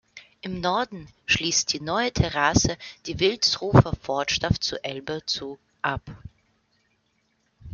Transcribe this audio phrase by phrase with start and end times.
[0.41, 6.01] Im Norden schließt die Neue Terrasse die Wilsdruffer Vorstadt zur Elbe zu ab.